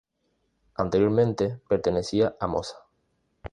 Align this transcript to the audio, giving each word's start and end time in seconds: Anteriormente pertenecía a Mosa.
Anteriormente 0.73 1.59
pertenecía 1.67 2.35
a 2.39 2.47
Mosa. 2.47 2.77